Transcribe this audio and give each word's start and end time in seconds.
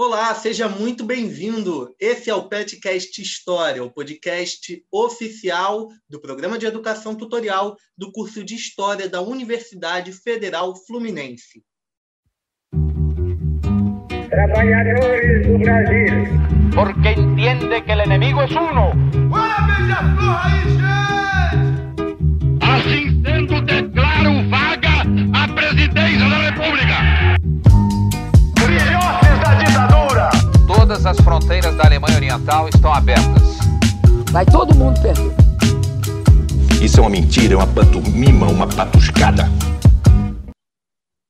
Olá, 0.00 0.32
seja 0.32 0.68
muito 0.68 1.04
bem-vindo. 1.04 1.92
Esse 1.98 2.30
é 2.30 2.34
o 2.34 2.48
Petcast 2.48 3.20
História, 3.20 3.82
o 3.82 3.90
podcast 3.90 4.80
oficial 4.92 5.88
do 6.08 6.20
Programa 6.20 6.56
de 6.56 6.66
Educação 6.66 7.16
Tutorial 7.16 7.76
do 7.96 8.12
curso 8.12 8.44
de 8.44 8.54
História 8.54 9.08
da 9.08 9.20
Universidade 9.20 10.12
Federal 10.12 10.76
Fluminense. 10.86 11.64
Trabalhadores 14.30 15.46
do 15.48 15.58
Brasil. 15.58 16.06
Porque 16.72 17.20
entende 17.20 17.82
que 17.82 17.92
o 17.92 18.04
inimigo 18.04 18.40
é 18.42 18.44
uno. 18.44 18.92
Assim 19.34 21.17
as 31.08 31.16
fronteiras 31.20 31.74
da 31.74 31.86
Alemanha 31.86 32.16
Oriental 32.16 32.68
estão 32.68 32.92
abertas. 32.92 33.56
Vai 34.30 34.44
todo 34.44 34.74
mundo 34.74 35.00
perder. 35.00 35.32
Isso 36.84 36.98
é 36.98 37.00
uma 37.00 37.08
mentira, 37.08 37.54
é 37.54 37.56
uma 37.56 37.66
pantomima, 37.66 38.46
uma 38.46 38.68
patuscada. 38.68 39.44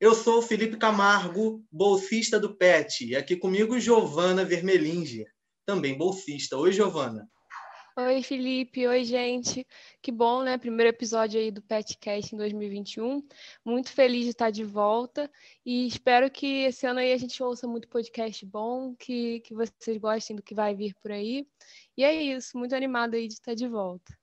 Eu 0.00 0.16
sou 0.16 0.38
o 0.38 0.42
Felipe 0.42 0.76
Camargo, 0.76 1.62
bolsista 1.70 2.40
do 2.40 2.56
PET, 2.56 3.06
e 3.06 3.14
aqui 3.14 3.36
comigo 3.36 3.78
Giovana 3.78 4.44
Vermelinger, 4.44 5.26
também 5.64 5.96
bolsista. 5.96 6.56
Oi, 6.56 6.72
Giovana. 6.72 7.28
Oi, 8.00 8.22
Felipe. 8.22 8.86
Oi, 8.86 9.04
gente. 9.04 9.66
Que 10.00 10.12
bom, 10.12 10.44
né? 10.44 10.56
Primeiro 10.56 10.88
episódio 10.88 11.40
aí 11.40 11.50
do 11.50 11.60
Petcast 11.60 12.32
em 12.32 12.38
2021. 12.38 13.26
Muito 13.64 13.90
feliz 13.90 14.22
de 14.22 14.30
estar 14.30 14.52
de 14.52 14.62
volta 14.62 15.28
e 15.66 15.84
espero 15.88 16.30
que 16.30 16.62
esse 16.62 16.86
ano 16.86 17.00
aí 17.00 17.12
a 17.12 17.16
gente 17.16 17.42
ouça 17.42 17.66
muito 17.66 17.88
podcast 17.88 18.46
bom, 18.46 18.94
que, 18.94 19.40
que 19.40 19.52
vocês 19.52 19.98
gostem 19.98 20.36
do 20.36 20.44
que 20.44 20.54
vai 20.54 20.76
vir 20.76 20.94
por 21.02 21.10
aí. 21.10 21.44
E 21.96 22.04
é 22.04 22.14
isso, 22.14 22.56
muito 22.56 22.72
animada 22.72 23.16
aí 23.16 23.26
de 23.26 23.34
estar 23.34 23.54
de 23.54 23.66
volta. 23.66 24.16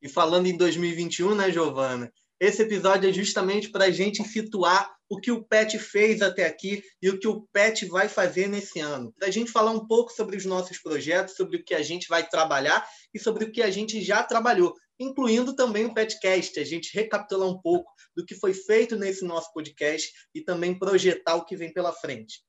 E 0.00 0.08
falando 0.08 0.46
em 0.46 0.56
2021, 0.56 1.34
né, 1.34 1.50
Giovana? 1.50 2.12
Esse 2.40 2.62
episódio 2.62 3.10
é 3.10 3.12
justamente 3.12 3.68
para 3.68 3.86
a 3.86 3.90
gente 3.90 4.22
situar 4.22 4.96
o 5.08 5.18
que 5.18 5.32
o 5.32 5.42
PET 5.42 5.76
fez 5.78 6.22
até 6.22 6.46
aqui 6.46 6.82
e 7.02 7.10
o 7.10 7.18
que 7.18 7.26
o 7.26 7.42
PET 7.52 7.86
vai 7.86 8.08
fazer 8.08 8.46
nesse 8.46 8.78
ano. 8.78 9.12
Para 9.18 9.26
a 9.26 9.30
gente 9.30 9.50
falar 9.50 9.72
um 9.72 9.86
pouco 9.86 10.12
sobre 10.12 10.36
os 10.36 10.44
nossos 10.44 10.78
projetos, 10.78 11.34
sobre 11.34 11.56
o 11.56 11.64
que 11.64 11.74
a 11.74 11.82
gente 11.82 12.06
vai 12.08 12.28
trabalhar 12.28 12.86
e 13.12 13.18
sobre 13.18 13.44
o 13.44 13.50
que 13.50 13.60
a 13.60 13.70
gente 13.70 14.00
já 14.02 14.22
trabalhou, 14.22 14.72
incluindo 15.00 15.56
também 15.56 15.86
o 15.86 15.94
PETcast, 15.94 16.60
a 16.60 16.64
gente 16.64 16.94
recapitular 16.94 17.48
um 17.48 17.60
pouco 17.60 17.90
do 18.14 18.24
que 18.24 18.36
foi 18.36 18.54
feito 18.54 18.96
nesse 18.96 19.24
nosso 19.24 19.52
podcast 19.52 20.12
e 20.32 20.40
também 20.40 20.78
projetar 20.78 21.34
o 21.34 21.44
que 21.44 21.56
vem 21.56 21.72
pela 21.72 21.92
frente. 21.92 22.42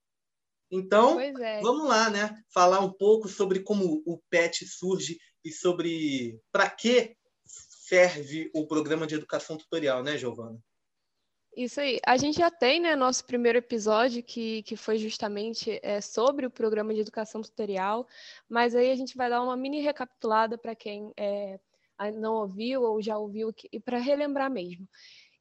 Então, 0.72 1.20
é. 1.20 1.62
vamos 1.62 1.88
lá, 1.88 2.12
né? 2.12 2.36
Falar 2.54 2.80
um 2.82 2.94
pouco 2.94 3.28
sobre 3.28 3.62
como 3.62 4.04
o 4.06 4.22
PET 4.30 4.68
surge 4.68 5.18
e 5.44 5.52
sobre 5.52 6.40
para 6.52 6.70
que 6.70 7.16
serve 7.90 8.52
o 8.54 8.68
programa 8.68 9.08
de 9.08 9.16
educação 9.16 9.58
tutorial, 9.58 10.04
né, 10.04 10.16
Giovana? 10.16 10.60
Isso 11.58 11.82
aí. 11.82 12.00
A 12.06 12.16
gente 12.18 12.38
já 12.38 12.52
tem, 12.52 12.80
né, 12.80 12.96
nosso 12.96 13.26
primeiro 13.26 13.58
episódio, 13.58 14.22
que, 14.22 14.62
que 14.62 14.78
foi 14.78 15.00
justamente 15.00 15.80
é, 15.82 16.00
sobre 16.00 16.46
o 16.46 16.52
programa 16.52 16.94
de 16.94 17.02
educação 17.02 17.42
tutorial, 17.42 18.08
mas 18.48 18.76
aí 18.76 18.92
a 18.92 18.96
gente 18.96 19.18
vai 19.18 19.28
dar 19.28 19.42
uma 19.42 19.58
mini 19.58 19.82
recapitulada 19.82 20.56
para 20.56 20.76
quem 20.76 21.12
é, 21.18 21.60
não 22.14 22.36
ouviu 22.36 22.84
ou 22.84 23.02
já 23.02 23.18
ouviu, 23.18 23.52
e 23.74 23.80
para 23.80 23.98
relembrar 23.98 24.52
mesmo. 24.52 24.88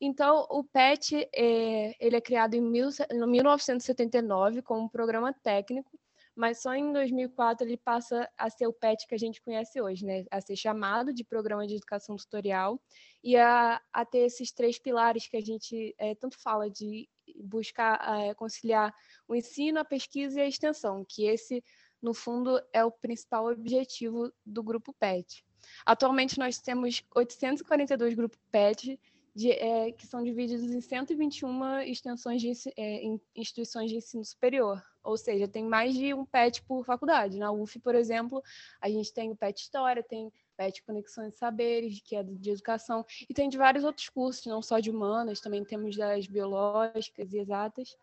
Então, 0.01 0.47
o 0.49 0.65
PET 0.65 1.29
é, 1.35 1.95
ele 2.01 2.17
é 2.17 2.21
criado 2.21 2.55
em, 2.55 2.63
mil, 2.63 2.89
em 3.11 3.27
1979 3.27 4.63
como 4.63 4.85
um 4.85 4.89
programa 4.89 5.35
técnico 5.35 5.91
mas 6.39 6.63
só 6.63 6.73
em 6.73 6.93
2004 6.93 7.67
ele 7.67 7.77
passa 7.77 8.31
a 8.39 8.49
ser 8.49 8.69
o 8.69 8.73
PET 8.73 9.09
que 9.09 9.15
a 9.17 9.19
gente 9.19 9.43
conhece 9.43 9.81
hoje, 9.83 10.07
né? 10.07 10.25
A 10.31 10.41
ser 10.41 10.55
chamado 10.55 11.13
de 11.13 11.25
Programa 11.25 11.67
de 11.67 11.75
Educação 11.75 12.15
Tutorial 12.15 12.81
e 13.25 13.37
a, 13.37 13.83
a 13.93 14.05
ter 14.05 14.21
esses 14.21 14.53
três 14.53 14.79
pilares 14.79 15.27
que 15.27 15.37
a 15.37 15.41
gente 15.41 15.97
é, 15.99 16.15
tanto 16.15 16.39
fala 16.39 16.71
de 16.71 17.09
buscar 17.43 18.21
é, 18.21 18.33
conciliar 18.35 18.95
o 19.27 19.35
ensino, 19.35 19.81
a 19.81 19.85
pesquisa 19.85 20.39
e 20.39 20.45
a 20.45 20.47
extensão, 20.47 21.05
que 21.05 21.25
esse, 21.25 21.61
no 22.01 22.15
fundo, 22.15 22.63
é 22.73 22.85
o 22.85 22.93
principal 22.93 23.47
objetivo 23.47 24.33
do 24.47 24.63
grupo 24.63 24.95
PET. 24.95 25.45
Atualmente 25.85 26.39
nós 26.39 26.61
temos 26.61 27.03
842 27.17 28.15
grupos 28.15 28.39
PET 28.53 28.97
de, 29.35 29.53
é, 29.53 29.93
que 29.93 30.07
são 30.07 30.23
divididos 30.23 30.71
em 30.71 30.81
121 30.81 31.81
extensões 31.81 32.41
de, 32.41 32.53
é, 32.77 33.03
instituições 33.35 33.91
de 33.91 33.97
ensino 33.97 34.25
superior, 34.25 34.83
ou 35.03 35.17
seja, 35.17 35.47
tem 35.47 35.65
mais 35.65 35.95
de 35.95 36.13
um 36.13 36.25
PET 36.25 36.63
por 36.63 36.85
faculdade. 36.85 37.39
Na 37.39 37.51
UF, 37.53 37.79
por 37.79 37.95
exemplo, 37.95 38.43
a 38.81 38.89
gente 38.89 39.13
tem 39.13 39.31
o 39.31 39.37
PET 39.37 39.63
História, 39.63 40.03
tem 40.03 40.33
PET 40.57 40.83
Conexões 40.83 41.33
de 41.33 41.39
Saberes, 41.39 42.01
que 42.01 42.17
é 42.17 42.23
de 42.23 42.51
educação, 42.51 43.07
e 43.29 43.33
tem 43.33 43.49
de 43.49 43.57
vários 43.57 43.85
outros 43.85 44.09
cursos, 44.09 44.45
não 44.47 44.61
só 44.61 44.81
de 44.81 44.91
humanas, 44.91 45.41
também 45.41 45.65
temos 45.65 45.97
das 45.97 46.27
biológicas 46.27 47.33
e 47.33 47.39
exatas. 47.39 47.97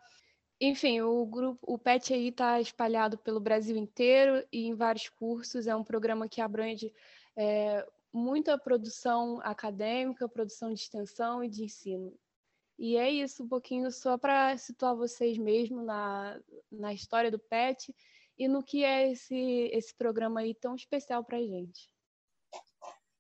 Enfim, 0.59 1.01
o 1.01 1.25
grupo, 1.25 1.59
o 1.61 1.77
PET 1.77 2.13
aí 2.13 2.29
está 2.29 2.61
espalhado 2.61 3.17
pelo 3.17 3.41
Brasil 3.41 3.75
inteiro 3.75 4.45
e 4.51 4.67
em 4.67 4.73
vários 4.73 5.09
cursos. 5.09 5.67
É 5.67 5.75
um 5.75 5.83
programa 5.83 6.29
que 6.29 6.39
abrange 6.39 6.93
é, 7.35 7.85
muita 8.15 8.57
produção 8.57 9.41
acadêmica, 9.43 10.29
produção 10.29 10.73
de 10.73 10.79
extensão 10.79 11.43
e 11.43 11.49
de 11.49 11.65
ensino. 11.65 12.17
E 12.79 12.95
é 12.95 13.11
isso, 13.11 13.43
um 13.43 13.47
pouquinho 13.47 13.91
só 13.91 14.17
para 14.17 14.57
situar 14.57 14.95
vocês 14.95 15.37
mesmo 15.37 15.83
na, 15.83 16.39
na 16.71 16.93
história 16.93 17.29
do 17.29 17.37
PET 17.37 17.93
e 18.37 18.47
no 18.47 18.63
que 18.63 18.85
é 18.85 19.11
esse, 19.11 19.69
esse 19.73 19.93
programa 19.93 20.39
aí 20.39 20.55
tão 20.55 20.75
especial 20.75 21.25
para 21.25 21.37
a 21.37 21.41
gente. 21.41 21.89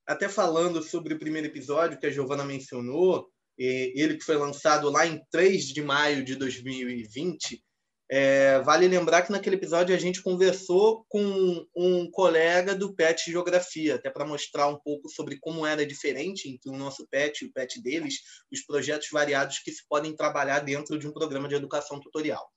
Até 0.07 0.29
falando 0.29 0.81
sobre 0.81 1.13
o 1.13 1.19
primeiro 1.19 1.47
episódio 1.47 1.99
que 1.99 2.05
a 2.05 2.11
Giovana 2.11 2.45
mencionou, 2.45 3.29
ele 3.57 4.15
que 4.15 4.23
foi 4.23 4.37
lançado 4.37 4.89
lá 4.89 5.05
em 5.05 5.21
3 5.29 5.65
de 5.65 5.81
maio 5.81 6.23
de 6.23 6.35
2020, 6.35 7.64
é, 8.09 8.59
vale 8.59 8.87
lembrar 8.87 9.23
que 9.23 9.31
naquele 9.31 9.55
episódio 9.55 9.95
a 9.95 9.97
gente 9.97 10.21
conversou 10.21 11.05
com 11.09 11.65
um 11.75 12.09
colega 12.11 12.75
do 12.75 12.93
PET 12.93 13.31
Geografia, 13.31 13.95
até 13.95 14.11
para 14.11 14.25
mostrar 14.25 14.67
um 14.67 14.77
pouco 14.77 15.09
sobre 15.09 15.39
como 15.39 15.65
era 15.65 15.85
diferente 15.85 16.47
entre 16.47 16.69
o 16.69 16.77
nosso 16.77 17.07
PET 17.07 17.43
e 17.43 17.47
o 17.47 17.51
PET 17.51 17.81
deles, 17.81 18.19
os 18.51 18.61
projetos 18.61 19.07
variados 19.11 19.59
que 19.59 19.71
se 19.71 19.87
podem 19.89 20.15
trabalhar 20.15 20.59
dentro 20.59 20.99
de 20.99 21.07
um 21.07 21.11
programa 21.11 21.47
de 21.47 21.55
educação 21.55 21.99
tutorial. 21.99 22.47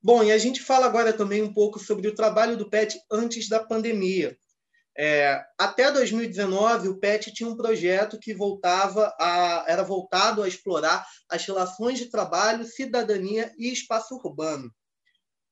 Bom, 0.00 0.22
e 0.22 0.30
a 0.30 0.38
gente 0.38 0.60
fala 0.60 0.86
agora 0.86 1.12
também 1.12 1.42
um 1.42 1.52
pouco 1.52 1.78
sobre 1.78 2.06
o 2.06 2.14
trabalho 2.14 2.56
do 2.56 2.68
PET 2.68 3.00
antes 3.10 3.48
da 3.48 3.62
pandemia. 3.62 4.36
É, 4.96 5.42
até 5.58 5.90
2019, 5.90 6.88
o 6.88 6.98
PET 6.98 7.32
tinha 7.32 7.48
um 7.48 7.56
projeto 7.56 8.18
que 8.18 8.34
voltava 8.34 9.14
a, 9.18 9.64
era 9.66 9.82
voltado 9.82 10.42
a 10.42 10.48
explorar 10.48 11.06
as 11.30 11.44
relações 11.46 11.98
de 11.98 12.10
trabalho, 12.10 12.64
cidadania 12.64 13.52
e 13.58 13.72
espaço 13.72 14.14
urbano. 14.16 14.70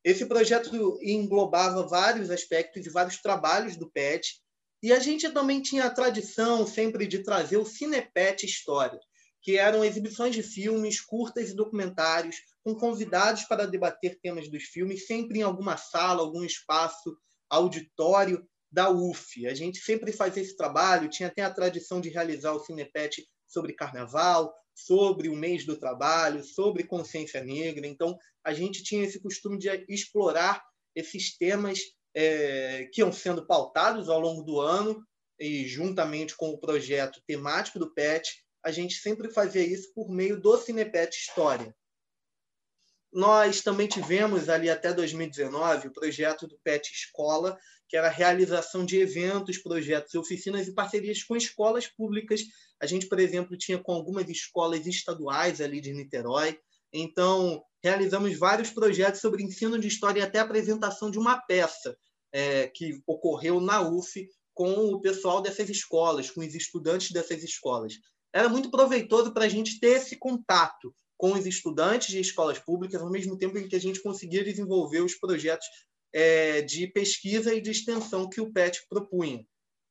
Esse 0.05 0.27
projeto 0.27 0.99
englobava 1.03 1.87
vários 1.87 2.31
aspectos 2.31 2.85
e 2.85 2.91
vários 2.91 3.21
trabalhos 3.21 3.77
do 3.77 3.91
PET, 3.91 4.41
e 4.83 4.93
a 4.93 4.99
gente 4.99 5.29
também 5.31 5.61
tinha 5.61 5.85
a 5.85 5.91
tradição 5.91 6.67
sempre 6.67 7.07
de 7.07 7.23
trazer 7.23 7.59
o 7.59 7.67
Cinepet 7.67 8.45
História, 8.45 8.99
que 9.43 9.59
eram 9.59 9.85
exibições 9.85 10.35
de 10.35 10.43
filmes, 10.43 11.01
curtas 11.01 11.51
e 11.51 11.55
documentários, 11.55 12.37
com 12.63 12.75
convidados 12.75 13.45
para 13.45 13.67
debater 13.67 14.19
temas 14.21 14.51
dos 14.51 14.65
filmes, 14.65 15.07
sempre 15.07 15.41
em 15.41 15.43
alguma 15.43 15.77
sala, 15.77 16.21
algum 16.21 16.45
espaço, 16.45 17.15
auditório, 17.49 18.47
da 18.71 18.91
UF. 18.91 19.47
A 19.47 19.55
gente 19.55 19.81
sempre 19.81 20.13
faz 20.13 20.37
esse 20.37 20.57
trabalho, 20.57 21.09
tinha 21.09 21.29
até 21.29 21.43
a 21.43 21.53
tradição 21.53 22.01
de 22.01 22.09
realizar 22.09 22.53
o 22.53 22.61
Cinepet 22.61 23.27
sobre 23.47 23.73
carnaval, 23.73 24.55
sobre 24.75 25.29
o 25.29 25.37
mês 25.37 25.65
do 25.67 25.77
trabalho, 25.77 26.45
sobre 26.45 26.85
consciência 26.85 27.43
negra. 27.43 27.87
Então, 27.87 28.17
a 28.45 28.53
gente 28.53 28.83
tinha 28.83 29.05
esse 29.05 29.21
costume 29.21 29.59
de 29.59 29.69
explorar 29.89 30.63
esses 30.95 31.37
temas 31.37 31.81
é, 32.15 32.89
que 32.93 33.01
iam 33.01 33.13
sendo 33.13 33.47
pautados 33.47 34.09
ao 34.09 34.21
longo 34.21 34.43
do 34.43 34.61
ano, 34.61 35.05
e 35.39 35.67
juntamente 35.67 36.37
com 36.37 36.51
o 36.51 36.59
projeto 36.59 37.21
temático 37.27 37.79
do 37.79 37.93
PET, 37.93 38.45
a 38.63 38.71
gente 38.71 38.95
sempre 38.97 39.33
fazia 39.33 39.63
isso 39.63 39.91
por 39.95 40.11
meio 40.11 40.39
do 40.39 40.57
Cinepet 40.59 41.17
História. 41.17 41.75
Nós 43.13 43.61
também 43.61 43.89
tivemos 43.89 44.49
ali 44.49 44.71
até 44.71 44.93
2019 44.93 45.89
o 45.89 45.93
projeto 45.93 46.47
do 46.47 46.59
PET 46.63 46.93
Escola, 46.93 47.59
que 47.89 47.97
era 47.97 48.07
a 48.07 48.11
realização 48.11 48.85
de 48.85 48.99
eventos, 48.99 49.59
projetos, 49.59 50.15
oficinas 50.15 50.69
e 50.69 50.75
parcerias 50.75 51.25
com 51.25 51.37
escolas 51.37 51.89
públicas. 51.89 52.43
A 52.81 52.87
gente, 52.87 53.09
por 53.09 53.19
exemplo, 53.19 53.57
tinha 53.57 53.79
com 53.79 53.93
algumas 53.93 54.29
escolas 54.29 54.87
estaduais 54.87 55.61
ali 55.61 55.81
de 55.81 55.93
Niterói. 55.93 56.57
Então, 56.93 57.63
realizamos 57.83 58.39
vários 58.39 58.71
projetos 58.71 59.21
sobre 59.21 59.43
ensino 59.43 59.77
de 59.77 59.89
história 59.89 60.21
e 60.21 60.23
até 60.23 60.39
a 60.39 60.43
apresentação 60.43 61.11
de 61.11 61.19
uma 61.19 61.37
peça 61.37 61.97
é, 62.33 62.69
que 62.69 63.03
ocorreu 63.07 63.61
na 63.61 63.81
UF 63.81 64.29
com 64.55 64.73
o 64.93 65.01
pessoal 65.01 65.41
dessas 65.41 65.69
escolas, 65.69 66.31
com 66.31 66.41
os 66.41 66.55
estudantes 66.55 67.11
dessas 67.11 67.43
escolas. 67.43 67.95
Era 68.33 68.49
muito 68.49 68.71
proveitoso 68.71 69.33
para 69.33 69.47
a 69.47 69.49
gente 69.49 69.81
ter 69.81 69.97
esse 69.97 70.17
contato 70.17 70.95
com 71.21 71.35
os 71.35 71.45
estudantes 71.45 72.09
de 72.09 72.19
escolas 72.19 72.59
públicas, 72.59 72.99
ao 72.99 73.11
mesmo 73.11 73.37
tempo 73.37 73.59
em 73.59 73.69
que 73.69 73.77
a 73.77 73.81
gente 73.81 74.03
conseguia 74.03 74.43
desenvolver 74.43 75.03
os 75.03 75.15
projetos 75.15 75.67
é, 76.15 76.63
de 76.63 76.87
pesquisa 76.87 77.53
e 77.53 77.61
de 77.61 77.71
extensão 77.71 78.27
que 78.27 78.41
o 78.41 78.51
PET 78.51 78.87
propunha. 78.89 79.45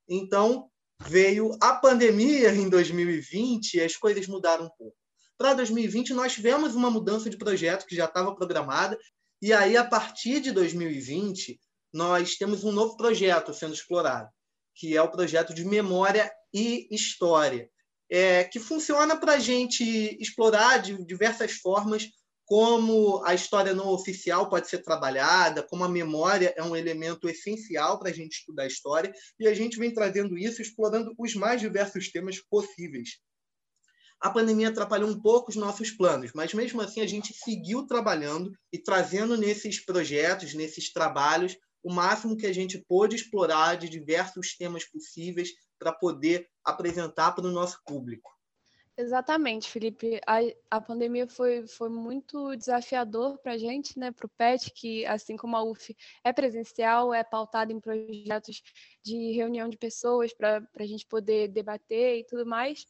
Então, 0.08 0.72
veio 1.00 1.56
a 1.62 1.76
pandemia 1.76 2.50
em 2.50 2.68
2020 2.68 3.76
e 3.76 3.82
as 3.82 3.96
coisas 3.96 4.26
mudaram 4.26 4.66
um 4.66 4.70
pouco. 4.76 4.98
Para 5.38 5.54
2020, 5.54 6.16
nós 6.16 6.34
tivemos 6.34 6.74
uma 6.74 6.90
mudança 6.90 7.30
de 7.30 7.38
projeto 7.38 7.86
que 7.86 7.96
já 7.96 8.06
estava 8.06 8.34
programada, 8.34 8.98
e 9.40 9.54
aí, 9.54 9.78
a 9.78 9.86
partir 9.86 10.42
de 10.42 10.52
2020, 10.52 11.60
nós 11.94 12.38
temos 12.38 12.64
um 12.64 12.72
novo 12.72 12.98
projeto 12.98 13.54
sendo 13.54 13.76
explorado, 13.76 14.28
que 14.74 14.98
é 14.98 15.02
o 15.04 15.12
projeto 15.12 15.54
de 15.54 15.64
memória 15.64 16.32
e 16.52 16.88
história, 16.90 17.70
é, 18.10 18.44
que 18.44 18.60
funciona 18.60 19.16
para 19.16 19.34
a 19.34 19.40
gente 19.40 19.84
explorar 20.20 20.82
de 20.82 21.04
diversas 21.06 21.54
formas 21.54 22.10
como 22.50 23.24
a 23.26 23.36
história 23.36 23.76
não 23.76 23.90
oficial 23.90 24.50
pode 24.50 24.68
ser 24.68 24.80
trabalhada, 24.80 25.62
como 25.62 25.84
a 25.84 25.90
memória 25.90 26.52
é 26.58 26.64
um 26.64 26.76
elemento 26.76 27.30
essencial 27.30 28.00
para 28.00 28.10
a 28.10 28.14
gente 28.14 28.40
estudar 28.40 28.64
a 28.64 28.68
história, 28.68 29.14
e 29.40 29.48
a 29.48 29.54
gente 29.54 29.78
vem 29.78 29.94
trazendo 29.94 30.36
isso, 30.36 30.60
explorando 30.60 31.14
os 31.16 31.36
mais 31.36 31.62
diversos 31.62 32.12
temas 32.12 32.42
possíveis. 32.50 33.20
A 34.20 34.32
pandemia 34.32 34.70
atrapalhou 34.70 35.10
um 35.12 35.22
pouco 35.22 35.52
os 35.52 35.56
nossos 35.56 35.92
planos, 35.92 36.32
mas 36.34 36.52
mesmo 36.52 36.82
assim 36.82 37.02
a 37.02 37.08
gente 37.08 37.34
seguiu 37.34 37.86
trabalhando 37.86 38.52
e 38.74 38.80
trazendo 38.80 39.38
nesses 39.38 39.86
projetos, 39.86 40.56
nesses 40.56 40.92
trabalhos, 40.92 41.56
o 41.84 41.94
máximo 41.94 42.36
que 42.36 42.48
a 42.48 42.54
gente 42.54 42.84
pôde 42.88 43.16
explorar 43.16 43.76
de 43.76 43.88
diversos 43.88 44.58
temas 44.58 44.84
possíveis 44.84 45.52
para 45.80 45.94
poder 45.94 46.50
apresentar 46.64 47.32
para 47.32 47.48
o 47.48 47.52
nosso 47.52 47.82
público. 47.86 48.38
Exatamente, 49.00 49.70
Felipe. 49.70 50.20
A, 50.28 50.40
a 50.70 50.82
pandemia 50.82 51.26
foi, 51.26 51.66
foi 51.66 51.88
muito 51.88 52.54
desafiador 52.58 53.38
para 53.38 53.54
a 53.54 53.58
gente, 53.58 53.98
né, 53.98 54.12
para 54.12 54.26
o 54.26 54.30
PET, 54.38 54.74
que, 54.76 55.06
assim 55.06 55.38
como 55.38 55.56
a 55.56 55.64
UF, 55.64 55.96
é 56.22 56.34
presencial, 56.34 57.14
é 57.14 57.24
pautado 57.24 57.72
em 57.72 57.80
projetos 57.80 58.62
de 59.02 59.32
reunião 59.32 59.70
de 59.70 59.78
pessoas 59.78 60.34
para 60.34 60.62
a 60.78 60.86
gente 60.86 61.06
poder 61.06 61.48
debater 61.48 62.20
e 62.20 62.26
tudo 62.26 62.46
mais. 62.46 62.86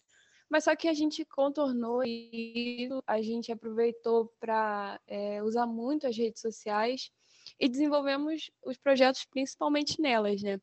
Mas 0.50 0.64
só 0.64 0.76
que 0.76 0.88
a 0.88 0.94
gente 0.94 1.24
contornou 1.26 2.04
e 2.04 2.90
a 3.06 3.22
gente 3.22 3.52
aproveitou 3.52 4.34
para 4.40 5.00
é, 5.06 5.44
usar 5.44 5.68
muito 5.68 6.08
as 6.08 6.18
redes 6.18 6.42
sociais 6.42 7.12
e 7.60 7.70
desenvolvemos 7.70 8.50
os 8.66 8.78
projetos 8.78 9.26
principalmente 9.26 10.02
nelas, 10.02 10.42
né? 10.42 10.60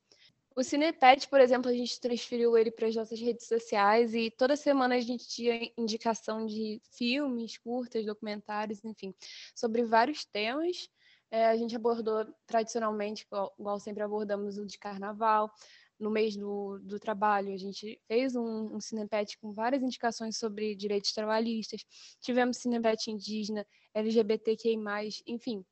O 0.59 0.65
Cinepet, 0.65 1.29
por 1.29 1.39
exemplo, 1.39 1.71
a 1.71 1.75
gente 1.75 2.01
transferiu 2.01 2.57
ele 2.57 2.71
para 2.71 2.89
as 2.89 2.97
nossas 2.97 3.21
redes 3.21 3.47
sociais 3.47 4.15
e 4.15 4.31
toda 4.31 4.57
semana 4.57 4.95
a 4.95 5.01
gente 5.01 5.29
tinha 5.29 5.71
indicação 5.77 6.47
de 6.47 6.81
filmes, 6.97 7.59
curtas, 7.59 8.07
documentários, 8.07 8.83
enfim, 8.83 9.15
sobre 9.55 9.85
vários 9.85 10.25
temas. 10.25 10.89
É, 11.31 11.45
a 11.45 11.57
gente 11.59 11.77
abordou 11.77 12.25
tradicionalmente, 12.47 13.25
igual, 13.25 13.55
igual, 13.59 13.79
sempre 13.79 14.03
abordamos 14.03 14.57
o 14.57 14.65
de 14.65 14.79
carnaval. 14.79 15.53
No 16.01 16.11
mês 16.11 16.35
do, 16.35 16.79
do 16.79 16.99
trabalho, 16.99 17.53
a 17.53 17.57
gente 17.59 18.01
fez 18.09 18.35
um, 18.35 18.77
um 18.77 18.81
Cinepet 18.81 19.37
com 19.39 19.53
várias 19.53 19.83
indicações 19.83 20.39
sobre 20.39 20.75
direitos 20.75 21.13
trabalhistas. 21.13 21.85
Tivemos 22.23 22.57
Cinepet 22.57 23.11
indígena, 23.11 23.67
LGBTQI+, 23.93 24.79
enfim, 25.27 25.63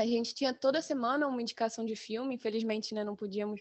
a 0.00 0.06
gente 0.06 0.34
tinha 0.34 0.52
toda 0.52 0.82
semana 0.82 1.26
uma 1.26 1.40
indicação 1.40 1.84
de 1.84 1.96
filme, 1.96 2.34
infelizmente 2.34 2.94
né, 2.94 3.04
não 3.04 3.16
podíamos 3.16 3.60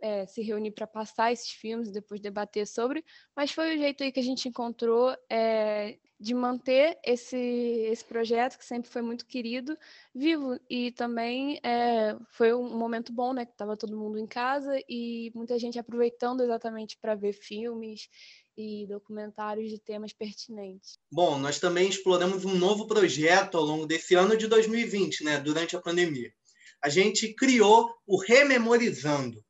é, 0.00 0.26
se 0.26 0.42
reunir 0.42 0.72
para 0.72 0.86
passar 0.86 1.32
esses 1.32 1.50
filmes 1.50 1.88
e 1.88 1.92
depois 1.92 2.20
debater 2.20 2.66
sobre, 2.66 3.04
mas 3.36 3.50
foi 3.52 3.74
o 3.74 3.78
jeito 3.78 4.02
aí 4.02 4.10
que 4.10 4.20
a 4.20 4.24
gente 4.24 4.48
encontrou 4.48 5.14
é, 5.28 5.98
de 6.20 6.34
manter 6.34 6.98
esse, 7.02 7.36
esse 7.36 8.04
projeto, 8.04 8.58
que 8.58 8.64
sempre 8.64 8.90
foi 8.90 9.00
muito 9.00 9.24
querido, 9.24 9.76
vivo. 10.14 10.60
E 10.68 10.92
também 10.92 11.58
é, 11.62 12.14
foi 12.28 12.52
um 12.52 12.76
momento 12.76 13.10
bom, 13.10 13.32
né? 13.32 13.46
Que 13.46 13.52
estava 13.52 13.74
todo 13.74 13.96
mundo 13.96 14.18
em 14.18 14.26
casa 14.26 14.78
e 14.86 15.32
muita 15.34 15.58
gente 15.58 15.78
aproveitando 15.78 16.42
exatamente 16.42 16.98
para 16.98 17.14
ver 17.14 17.32
filmes 17.32 18.08
e 18.56 18.86
documentários 18.86 19.70
de 19.70 19.78
temas 19.78 20.12
pertinentes. 20.12 20.98
Bom, 21.10 21.38
nós 21.38 21.58
também 21.58 21.88
exploramos 21.88 22.44
um 22.44 22.54
novo 22.56 22.86
projeto 22.86 23.56
ao 23.56 23.64
longo 23.64 23.86
desse 23.86 24.14
ano 24.14 24.36
de 24.36 24.46
2020, 24.46 25.24
né, 25.24 25.38
durante 25.38 25.76
a 25.76 25.80
pandemia. 25.80 26.32
A 26.82 26.88
gente 26.88 27.34
criou 27.34 27.90
o 28.06 28.16
Rememorizando. 28.16 29.42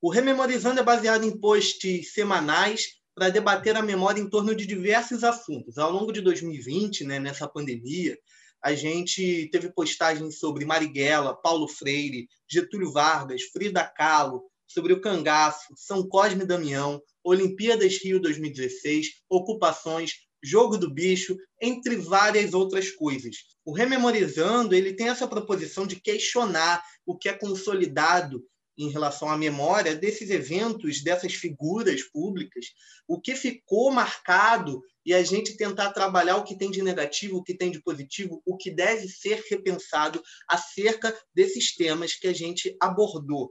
O 0.00 0.10
Rememorizando 0.10 0.80
é 0.80 0.82
baseado 0.82 1.24
em 1.24 1.38
posts 1.38 2.12
semanais 2.12 2.98
para 3.14 3.30
debater 3.30 3.76
a 3.76 3.82
memória 3.82 4.20
em 4.20 4.30
torno 4.30 4.54
de 4.54 4.64
diversos 4.64 5.24
assuntos. 5.24 5.76
Ao 5.76 5.90
longo 5.90 6.12
de 6.12 6.20
2020, 6.20 7.04
né, 7.04 7.18
nessa 7.18 7.48
pandemia, 7.48 8.16
a 8.62 8.74
gente 8.74 9.48
teve 9.50 9.72
postagens 9.72 10.38
sobre 10.38 10.64
Marighella, 10.64 11.34
Paulo 11.34 11.66
Freire, 11.68 12.28
Getúlio 12.48 12.92
Vargas, 12.92 13.42
Frida 13.42 13.84
Kahlo, 13.84 14.44
sobre 14.68 14.92
o 14.92 15.00
cangaço, 15.00 15.74
São 15.76 16.06
Cosme 16.06 16.44
e 16.44 16.46
Damião, 16.46 17.02
Olimpíadas 17.24 17.96
Rio 17.96 18.20
2016, 18.20 19.22
ocupações, 19.28 20.12
jogo 20.42 20.76
do 20.76 20.92
bicho, 20.92 21.36
entre 21.60 21.96
várias 21.96 22.54
outras 22.54 22.90
coisas. 22.90 23.36
O 23.64 23.72
Rememorizando 23.72 24.74
ele 24.74 24.92
tem 24.92 25.08
essa 25.08 25.26
proposição 25.26 25.86
de 25.86 25.96
questionar 25.96 26.82
o 27.04 27.16
que 27.16 27.28
é 27.28 27.32
consolidado 27.32 28.44
em 28.78 28.90
relação 28.90 29.28
à 29.28 29.36
memória 29.36 29.96
desses 29.96 30.30
eventos, 30.30 31.02
dessas 31.02 31.34
figuras 31.34 32.04
públicas, 32.04 32.66
o 33.08 33.20
que 33.20 33.34
ficou 33.34 33.90
marcado 33.90 34.80
e 35.04 35.12
a 35.12 35.22
gente 35.22 35.56
tentar 35.56 35.90
trabalhar 35.92 36.36
o 36.36 36.44
que 36.44 36.56
tem 36.56 36.70
de 36.70 36.80
negativo, 36.80 37.38
o 37.38 37.42
que 37.42 37.54
tem 37.54 37.72
de 37.72 37.82
positivo, 37.82 38.40
o 38.46 38.56
que 38.56 38.70
deve 38.70 39.08
ser 39.08 39.42
repensado 39.50 40.22
acerca 40.48 41.12
desses 41.34 41.74
temas 41.74 42.14
que 42.14 42.28
a 42.28 42.32
gente 42.32 42.76
abordou. 42.80 43.50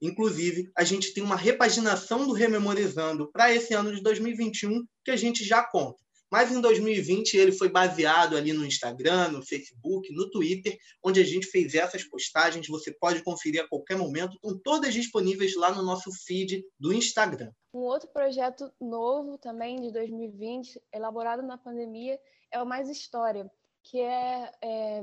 Inclusive, 0.00 0.70
a 0.76 0.84
gente 0.84 1.12
tem 1.12 1.22
uma 1.22 1.36
repaginação 1.36 2.26
do 2.26 2.32
Rememorizando 2.32 3.30
para 3.30 3.54
esse 3.54 3.74
ano 3.74 3.94
de 3.94 4.02
2021 4.02 4.84
que 5.04 5.10
a 5.10 5.16
gente 5.16 5.44
já 5.44 5.62
conta. 5.62 6.02
Mas 6.30 6.52
em 6.52 6.60
2020 6.60 7.36
ele 7.36 7.50
foi 7.50 7.68
baseado 7.68 8.36
ali 8.36 8.52
no 8.52 8.64
Instagram, 8.64 9.30
no 9.30 9.44
Facebook, 9.44 10.12
no 10.14 10.30
Twitter, 10.30 10.78
onde 11.04 11.20
a 11.20 11.24
gente 11.24 11.46
fez 11.48 11.74
essas 11.74 12.04
postagens. 12.04 12.68
Você 12.68 12.92
pode 12.92 13.22
conferir 13.24 13.62
a 13.62 13.68
qualquer 13.68 13.96
momento, 13.96 14.34
estão 14.34 14.56
todas 14.62 14.94
disponíveis 14.94 15.56
lá 15.56 15.74
no 15.74 15.82
nosso 15.82 16.10
feed 16.24 16.64
do 16.78 16.92
Instagram. 16.92 17.50
Um 17.74 17.80
outro 17.80 18.08
projeto 18.10 18.72
novo 18.80 19.38
também 19.38 19.80
de 19.80 19.92
2020, 19.92 20.80
elaborado 20.92 21.42
na 21.42 21.58
pandemia, 21.58 22.18
é 22.52 22.62
o 22.62 22.66
Mais 22.66 22.88
História, 22.88 23.50
que 23.82 23.98
é, 24.00 24.52
é 24.62 25.02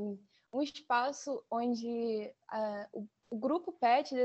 um 0.53 0.61
espaço 0.61 1.43
onde 1.51 2.31
uh, 2.53 2.87
o 2.93 3.07
o 3.29 3.37
grupo 3.37 3.71
PET 3.73 4.15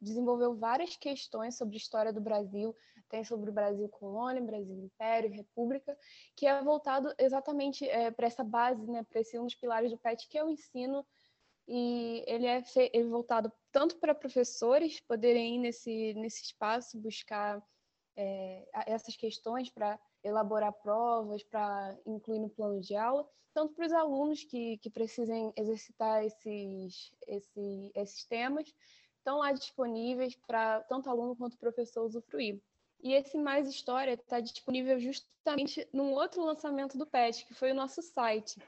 desenvolveu 0.00 0.56
várias 0.56 0.96
questões 0.96 1.56
sobre 1.56 1.76
história 1.76 2.12
do 2.12 2.20
Brasil, 2.20 2.74
tem 3.08 3.24
sobre 3.24 3.50
o 3.50 3.52
Brasil 3.52 3.88
colônia, 3.88 4.42
Brasil 4.42 4.76
império, 4.78 5.30
república, 5.30 5.96
que 6.36 6.46
é 6.46 6.62
voltado 6.62 7.12
exatamente 7.18 7.88
é, 7.88 8.10
para 8.10 8.26
essa 8.26 8.44
base, 8.44 8.86
né, 8.86 9.04
para 9.04 9.20
esse 9.20 9.38
um 9.38 9.44
dos 9.44 9.54
pilares 9.54 9.90
do 9.90 9.98
PET, 9.98 10.28
que 10.28 10.38
é 10.38 10.44
o 10.44 10.48
ensino, 10.48 11.04
e 11.66 12.24
ele 12.26 12.46
é, 12.46 12.62
ele 12.92 13.06
é 13.06 13.10
voltado 13.10 13.52
tanto 13.70 13.96
para 13.98 14.14
professores 14.14 15.00
poderem 15.00 15.56
ir 15.56 15.58
nesse, 15.58 16.14
nesse 16.14 16.42
espaço 16.42 16.98
buscar 16.98 17.62
é, 18.16 18.68
essas 18.86 19.16
questões 19.16 19.70
para 19.70 19.98
elaborar 20.22 20.72
provas, 20.72 21.42
para 21.42 21.96
incluir 22.06 22.38
no 22.38 22.50
plano 22.50 22.80
de 22.80 22.94
aula, 22.94 23.28
tanto 23.52 23.74
para 23.74 23.86
os 23.86 23.92
alunos 23.92 24.44
que, 24.44 24.78
que 24.78 24.90
precisem 24.90 25.52
exercitar 25.56 26.24
esses, 26.24 27.12
esse, 27.26 27.92
esses 27.94 28.24
temas, 28.24 28.72
estão 29.18 29.38
lá 29.38 29.52
disponíveis 29.52 30.34
para 30.46 30.80
tanto 30.82 31.10
aluno 31.10 31.36
quanto 31.36 31.58
professor 31.58 32.04
usufruir. 32.04 32.60
E 33.02 33.14
esse 33.14 33.38
Mais 33.38 33.68
História 33.68 34.12
está 34.12 34.40
disponível 34.40 34.98
justamente 34.98 35.88
num 35.92 36.12
outro 36.12 36.44
lançamento 36.44 36.98
do 36.98 37.06
PET, 37.06 37.46
que 37.46 37.54
foi 37.54 37.72
o 37.72 37.74
nosso 37.74 38.02
site. 38.02 38.60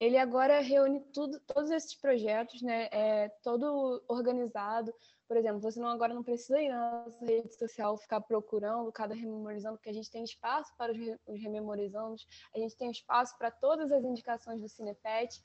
Ele 0.00 0.16
agora 0.16 0.60
reúne 0.60 1.00
tudo, 1.12 1.38
todos 1.40 1.70
esses 1.70 1.94
projetos, 1.94 2.62
né? 2.62 2.88
É 2.90 3.28
todo 3.42 4.02
organizado, 4.08 4.92
por 5.30 5.36
exemplo, 5.36 5.60
você 5.60 5.78
não, 5.78 5.90
agora 5.90 6.12
não 6.12 6.24
precisa 6.24 6.60
ir 6.60 6.70
na 6.70 7.04
nossa 7.04 7.24
rede 7.24 7.54
social 7.54 7.96
ficar 7.96 8.20
procurando 8.20 8.90
cada 8.90 9.14
rememorizando, 9.14 9.76
porque 9.76 9.88
a 9.88 9.92
gente 9.92 10.10
tem 10.10 10.24
espaço 10.24 10.74
para 10.76 10.90
os, 10.90 10.98
os 11.24 11.40
rememorizandos, 11.40 12.26
a 12.52 12.58
gente 12.58 12.76
tem 12.76 12.90
espaço 12.90 13.38
para 13.38 13.48
todas 13.48 13.92
as 13.92 14.02
indicações 14.02 14.60
do 14.60 14.68
Cinepet. 14.68 15.40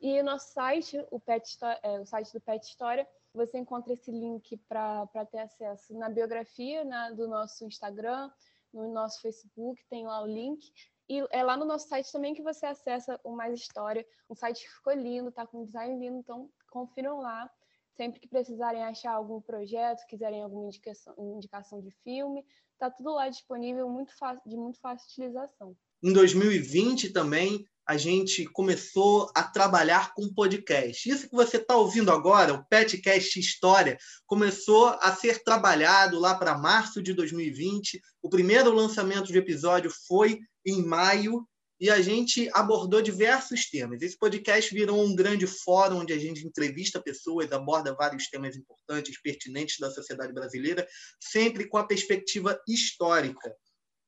E 0.00 0.22
no 0.22 0.30
nosso 0.30 0.52
site, 0.52 1.04
o, 1.10 1.18
Pet, 1.18 1.58
é, 1.82 1.98
o 1.98 2.06
site 2.06 2.32
do 2.32 2.40
Pet 2.40 2.64
História, 2.64 3.08
você 3.32 3.58
encontra 3.58 3.92
esse 3.92 4.12
link 4.12 4.56
para 4.68 5.26
ter 5.28 5.38
acesso 5.38 5.98
na 5.98 6.08
biografia 6.08 6.84
na, 6.84 7.10
do 7.10 7.26
nosso 7.26 7.64
Instagram, 7.64 8.30
no 8.72 8.92
nosso 8.92 9.20
Facebook, 9.20 9.84
tem 9.90 10.06
lá 10.06 10.22
o 10.22 10.26
link. 10.28 10.72
E 11.08 11.22
é 11.30 11.42
lá 11.42 11.56
no 11.56 11.64
nosso 11.64 11.88
site 11.88 12.10
também 12.10 12.34
que 12.34 12.42
você 12.42 12.66
acessa 12.66 13.20
o 13.22 13.32
Mais 13.32 13.60
História. 13.60 14.06
Um 14.28 14.34
site 14.34 14.68
ficou 14.68 14.94
lindo, 14.94 15.30
tá 15.30 15.46
com 15.46 15.64
design 15.64 15.98
lindo, 15.98 16.18
então 16.18 16.50
confiram 16.70 17.20
lá. 17.20 17.50
Sempre 17.96 18.18
que 18.18 18.28
precisarem 18.28 18.82
achar 18.82 19.12
algum 19.12 19.40
projeto, 19.40 20.04
quiserem 20.08 20.42
alguma 20.42 20.66
indicação, 20.66 21.14
indicação 21.18 21.80
de 21.80 21.92
filme, 22.02 22.44
está 22.72 22.90
tudo 22.90 23.12
lá 23.12 23.28
disponível 23.28 23.88
muito 23.88 24.16
fácil, 24.16 24.42
de 24.44 24.56
muito 24.56 24.80
fácil 24.80 25.06
utilização. 25.08 25.76
Em 26.02 26.12
2020 26.12 27.12
também 27.12 27.64
a 27.86 27.96
gente 27.96 28.44
começou 28.46 29.30
a 29.34 29.42
trabalhar 29.42 30.14
com 30.14 30.32
podcast. 30.32 31.08
Isso 31.08 31.28
que 31.28 31.34
você 31.34 31.58
está 31.58 31.76
ouvindo 31.76 32.10
agora, 32.10 32.54
o 32.54 32.64
Petcast 32.64 33.38
História, 33.38 33.98
começou 34.26 34.88
a 35.00 35.14
ser 35.14 35.42
trabalhado 35.42 36.18
lá 36.18 36.34
para 36.34 36.56
março 36.56 37.02
de 37.02 37.12
2020. 37.12 38.00
O 38.22 38.30
primeiro 38.30 38.72
lançamento 38.72 39.30
de 39.30 39.38
episódio 39.38 39.90
foi 40.06 40.40
em 40.64 40.82
maio 40.82 41.46
e 41.78 41.90
a 41.90 42.00
gente 42.00 42.48
abordou 42.54 43.02
diversos 43.02 43.68
temas. 43.68 44.00
Esse 44.00 44.16
podcast 44.16 44.72
virou 44.72 45.04
um 45.04 45.14
grande 45.14 45.46
fórum 45.46 45.98
onde 45.98 46.14
a 46.14 46.18
gente 46.18 46.46
entrevista 46.46 47.02
pessoas, 47.02 47.52
aborda 47.52 47.94
vários 47.94 48.28
temas 48.28 48.56
importantes, 48.56 49.20
pertinentes 49.20 49.78
da 49.78 49.90
sociedade 49.90 50.32
brasileira, 50.32 50.86
sempre 51.20 51.68
com 51.68 51.76
a 51.76 51.86
perspectiva 51.86 52.58
histórica. 52.66 53.54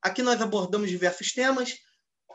Aqui 0.01 0.23
nós 0.23 0.41
abordamos 0.41 0.89
diversos 0.89 1.33
temas, 1.33 1.75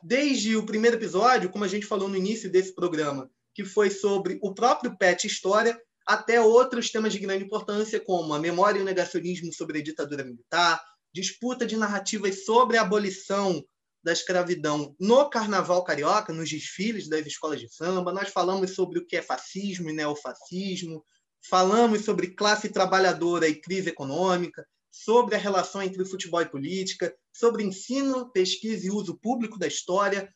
desde 0.04 0.56
o 0.56 0.66
primeiro 0.66 0.98
episódio, 0.98 1.50
como 1.50 1.64
a 1.64 1.68
gente 1.68 1.86
falou 1.86 2.08
no 2.08 2.18
início 2.18 2.52
desse 2.52 2.74
programa, 2.74 3.30
que 3.54 3.64
foi 3.64 3.90
sobre 3.90 4.40
o 4.42 4.54
próprio 4.54 4.98
PET 4.98 5.28
História, 5.28 5.80
até 6.08 6.42
outros 6.42 6.90
temas 6.90 7.14
de 7.14 7.20
grande 7.20 7.44
importância, 7.44 8.00
como 8.00 8.34
a 8.34 8.40
memória 8.40 8.80
e 8.80 8.82
o 8.82 8.86
negacionismo 8.86 9.54
sobre 9.54 9.80
a 9.80 9.84
ditadura 9.84 10.24
militar, 10.24 10.82
disputa 11.14 11.66
de 11.66 11.78
narrativas 11.78 12.46
sobre 12.46 12.78
a 12.78 12.82
abolição 12.82 13.64
da 14.04 14.12
escravidão 14.12 14.96
no 15.00 15.30
carnaval 15.30 15.84
carioca, 15.84 16.34
nos 16.34 16.50
desfiles 16.50 17.08
das 17.08 17.26
escolas 17.26 17.60
de 17.60 17.72
samba. 17.72 18.12
Nós 18.12 18.30
falamos 18.30 18.74
sobre 18.74 19.00
o 19.00 19.06
que 19.06 19.16
é 19.16 19.22
fascismo 19.22 19.90
e 19.90 19.94
neofascismo, 19.94 21.06
falamos 21.48 22.04
sobre 22.04 22.34
classe 22.34 22.70
trabalhadora 22.70 23.48
e 23.48 23.56
crise 23.56 23.90
econômica, 23.90 24.66
sobre 24.90 25.36
a 25.36 25.38
relação 25.38 25.82
entre 25.82 26.04
futebol 26.04 26.42
e 26.42 26.50
política, 26.50 27.16
sobre 27.34 27.64
ensino, 27.64 28.32
pesquisa 28.32 28.88
e 28.88 28.92
uso 28.92 29.18
público 29.18 29.58
da 29.58 29.68
história. 29.68 30.34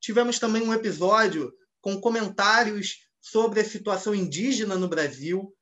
Tivemos 0.00 0.38
também 0.38 0.62
um 0.62 0.72
episódio 0.72 1.52
com 1.80 2.00
comentários 2.00 2.98
sobre 3.20 3.60
a 3.60 3.64
situação 3.64 4.14
indígena 4.14 4.76
no 4.76 4.88
Brasil. 4.88 5.52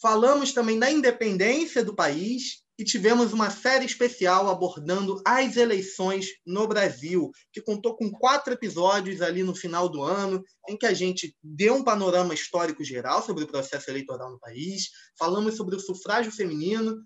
Falamos 0.00 0.52
também 0.52 0.78
da 0.78 0.90
independência 0.90 1.84
do 1.84 1.94
país 1.94 2.64
e 2.78 2.84
tivemos 2.84 3.32
uma 3.32 3.50
série 3.50 3.86
especial 3.86 4.50
abordando 4.50 5.20
as 5.24 5.56
eleições 5.56 6.26
no 6.44 6.66
Brasil, 6.68 7.30
que 7.52 7.62
contou 7.62 7.96
com 7.96 8.10
quatro 8.10 8.52
episódios 8.52 9.22
ali 9.22 9.42
no 9.42 9.54
final 9.54 9.88
do 9.88 10.02
ano, 10.02 10.42
em 10.68 10.76
que 10.76 10.84
a 10.84 10.92
gente 10.92 11.34
deu 11.42 11.74
um 11.74 11.84
panorama 11.84 12.34
histórico 12.34 12.84
geral 12.84 13.24
sobre 13.24 13.44
o 13.44 13.46
processo 13.46 13.90
eleitoral 13.90 14.30
no 14.30 14.38
país, 14.38 14.90
falamos 15.18 15.56
sobre 15.56 15.74
o 15.74 15.80
sufrágio 15.80 16.30
feminino, 16.30 17.02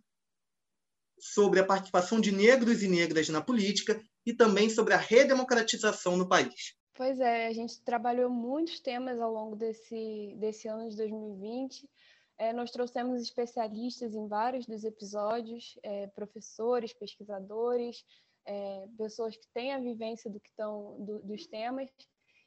sobre 1.20 1.60
a 1.60 1.64
participação 1.64 2.20
de 2.20 2.32
negros 2.32 2.82
e 2.82 2.88
negras 2.88 3.28
na 3.28 3.40
política 3.40 4.00
e 4.24 4.32
também 4.32 4.68
sobre 4.68 4.94
a 4.94 4.98
redemocratização 4.98 6.16
no 6.16 6.28
país. 6.28 6.74
Pois 6.94 7.18
é, 7.18 7.46
a 7.46 7.52
gente 7.52 7.80
trabalhou 7.82 8.28
muitos 8.28 8.80
temas 8.80 9.20
ao 9.20 9.32
longo 9.32 9.56
desse, 9.56 10.34
desse 10.38 10.68
ano 10.68 10.88
de 10.88 10.96
2020. 10.96 11.88
É, 12.36 12.52
nós 12.52 12.70
trouxemos 12.70 13.22
especialistas 13.22 14.14
em 14.14 14.26
vários 14.26 14.66
dos 14.66 14.84
episódios, 14.84 15.78
é, 15.82 16.06
professores, 16.08 16.92
pesquisadores, 16.92 18.04
é, 18.46 18.86
pessoas 18.96 19.36
que 19.36 19.46
têm 19.54 19.72
a 19.72 19.78
vivência 19.78 20.30
do 20.30 20.40
que 20.40 20.48
estão 20.48 20.96
do, 20.98 21.20
dos 21.20 21.46
temas. 21.46 21.90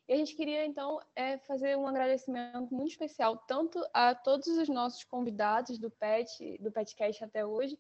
E 0.08 0.14
a 0.14 0.18
gente 0.18 0.36
queria 0.36 0.66
então 0.66 1.00
é, 1.16 1.38
fazer 1.40 1.78
um 1.78 1.88
agradecimento 1.88 2.74
muito 2.74 2.92
especial 2.92 3.38
tanto 3.48 3.84
a 3.94 4.14
todos 4.14 4.48
os 4.48 4.68
nossos 4.68 5.04
convidados 5.04 5.80
do 5.80 5.90
PET, 5.90 6.58
do 6.60 6.72
PETcast 6.72 7.24
até 7.24 7.46
hoje, 7.46 7.78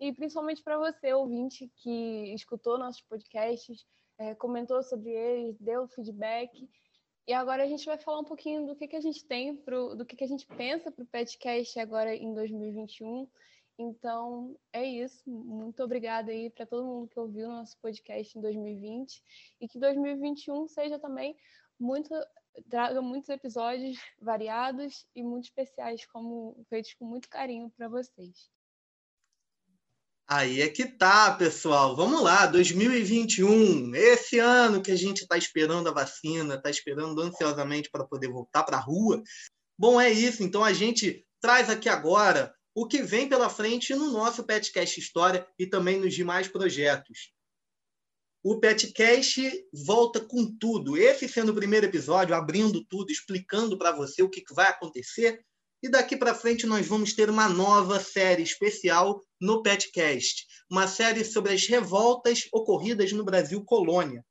e 0.00 0.12
principalmente 0.12 0.62
para 0.62 0.78
você, 0.78 1.12
ouvinte, 1.12 1.70
que 1.76 2.34
escutou 2.34 2.78
nossos 2.78 3.02
podcasts, 3.02 3.86
é, 4.18 4.34
comentou 4.34 4.82
sobre 4.82 5.10
eles, 5.10 5.58
deu 5.58 5.86
feedback. 5.88 6.68
E 7.26 7.32
agora 7.32 7.62
a 7.64 7.66
gente 7.66 7.86
vai 7.86 7.96
falar 7.98 8.20
um 8.20 8.24
pouquinho 8.24 8.66
do 8.66 8.76
que, 8.76 8.86
que 8.86 8.96
a 8.96 9.00
gente 9.00 9.24
tem, 9.24 9.56
pro, 9.56 9.94
do 9.94 10.04
que, 10.04 10.16
que 10.16 10.24
a 10.24 10.28
gente 10.28 10.46
pensa 10.46 10.90
para 10.90 11.02
o 11.02 11.06
podcast 11.06 11.78
agora 11.78 12.14
em 12.14 12.34
2021. 12.34 13.28
Então, 13.78 14.56
é 14.72 14.84
isso. 14.84 15.28
Muito 15.28 15.82
obrigada 15.82 16.30
aí 16.30 16.50
para 16.50 16.66
todo 16.66 16.86
mundo 16.86 17.08
que 17.08 17.18
ouviu 17.18 17.48
nosso 17.48 17.78
podcast 17.80 18.36
em 18.36 18.40
2020 18.40 19.22
e 19.60 19.68
que 19.68 19.78
2021 19.78 20.68
seja 20.68 20.98
também 20.98 21.36
muito 21.78 22.14
traga 22.68 23.02
muitos 23.02 23.28
episódios 23.28 23.98
variados 24.20 25.06
e 25.14 25.24
muito 25.24 25.44
especiais, 25.44 26.06
como 26.06 26.64
feitos 26.68 26.94
com 26.94 27.04
muito 27.04 27.28
carinho 27.28 27.70
para 27.70 27.88
vocês. 27.88 28.48
Aí 30.26 30.62
é 30.62 30.68
que 30.70 30.86
tá, 30.86 31.34
pessoal. 31.34 31.94
Vamos 31.94 32.22
lá, 32.22 32.46
2021, 32.46 33.94
esse 33.94 34.38
ano 34.38 34.82
que 34.82 34.90
a 34.90 34.96
gente 34.96 35.20
está 35.20 35.36
esperando 35.36 35.88
a 35.88 35.92
vacina, 35.92 36.54
está 36.54 36.70
esperando 36.70 37.20
ansiosamente 37.20 37.90
para 37.90 38.06
poder 38.06 38.28
voltar 38.28 38.62
para 38.62 38.78
a 38.78 38.80
rua. 38.80 39.22
Bom, 39.78 40.00
é 40.00 40.10
isso. 40.10 40.42
Então 40.42 40.64
a 40.64 40.72
gente 40.72 41.26
traz 41.42 41.68
aqui 41.68 41.90
agora 41.90 42.54
o 42.74 42.86
que 42.86 43.02
vem 43.02 43.28
pela 43.28 43.50
frente 43.50 43.94
no 43.94 44.10
nosso 44.10 44.44
Petcast 44.44 44.98
História 44.98 45.46
e 45.58 45.66
também 45.66 46.00
nos 46.00 46.14
demais 46.14 46.48
projetos. 46.48 47.30
O 48.42 48.58
Petcast 48.58 49.40
volta 49.72 50.20
com 50.20 50.56
tudo. 50.58 50.96
Esse 50.96 51.28
sendo 51.28 51.52
o 51.52 51.54
primeiro 51.54 51.86
episódio, 51.86 52.34
abrindo 52.34 52.82
tudo, 52.86 53.10
explicando 53.12 53.76
para 53.76 53.92
você 53.92 54.22
o 54.22 54.30
que 54.30 54.42
vai 54.54 54.68
acontecer 54.68 55.44
e 55.84 55.88
daqui 55.90 56.16
para 56.16 56.34
frente 56.34 56.66
nós 56.66 56.86
vamos 56.86 57.12
ter 57.12 57.28
uma 57.28 57.46
nova 57.46 58.00
série 58.00 58.42
especial 58.42 59.22
no 59.38 59.62
Petcast, 59.62 60.46
uma 60.70 60.88
série 60.88 61.22
sobre 61.26 61.52
as 61.52 61.66
revoltas 61.66 62.48
ocorridas 62.50 63.12
no 63.12 63.22
Brasil 63.22 63.62
colônia. 63.62 64.24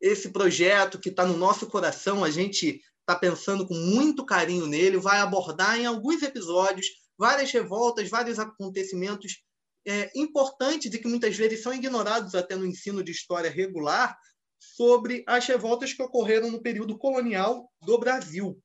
Esse 0.00 0.30
projeto 0.30 1.00
que 1.00 1.08
está 1.08 1.26
no 1.26 1.36
nosso 1.36 1.66
coração, 1.66 2.22
a 2.22 2.30
gente 2.30 2.80
está 3.00 3.16
pensando 3.18 3.66
com 3.66 3.74
muito 3.74 4.24
carinho 4.24 4.68
nele, 4.68 4.96
vai 4.96 5.18
abordar 5.18 5.76
em 5.76 5.86
alguns 5.86 6.22
episódios 6.22 6.86
várias 7.18 7.50
revoltas, 7.50 8.08
vários 8.08 8.38
acontecimentos 8.38 9.42
é, 9.84 10.08
importantes 10.14 10.94
e 10.94 10.98
que 11.00 11.08
muitas 11.08 11.36
vezes 11.36 11.64
são 11.64 11.74
ignorados 11.74 12.36
até 12.36 12.54
no 12.54 12.64
ensino 12.64 13.02
de 13.02 13.10
história 13.10 13.50
regular 13.50 14.16
sobre 14.60 15.24
as 15.26 15.44
revoltas 15.48 15.92
que 15.92 16.02
ocorreram 16.02 16.48
no 16.48 16.62
período 16.62 16.96
colonial 16.96 17.68
do 17.84 17.98
Brasil 17.98 18.62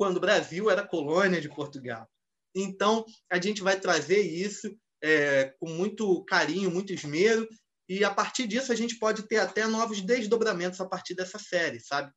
quando 0.00 0.16
o 0.16 0.20
Brasil 0.20 0.70
era 0.70 0.82
colônia 0.82 1.42
de 1.42 1.48
Portugal. 1.50 2.08
Então, 2.56 3.04
a 3.30 3.38
gente 3.38 3.60
vai 3.60 3.78
trazer 3.78 4.22
isso 4.22 4.74
é, 5.04 5.54
com 5.60 5.68
muito 5.68 6.24
carinho, 6.24 6.70
muito 6.70 6.90
esmero, 6.90 7.46
e 7.86 8.02
a 8.02 8.10
partir 8.10 8.46
disso 8.46 8.72
a 8.72 8.74
gente 8.74 8.98
pode 8.98 9.24
ter 9.24 9.36
até 9.36 9.66
novos 9.66 10.00
desdobramentos 10.00 10.80
a 10.80 10.88
partir 10.88 11.14
dessa 11.14 11.38
série, 11.38 11.80
sabe? 11.80 12.10